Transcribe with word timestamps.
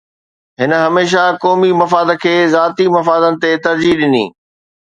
هن 0.61 0.71
هميشه 0.85 1.23
قومي 1.43 1.71
مفاد 1.81 2.09
کي 2.21 2.35
ذاتي 2.53 2.85
مفادن 2.95 3.33
تي 3.41 3.51
ترجيح 3.65 3.95
ڏني 4.01 4.25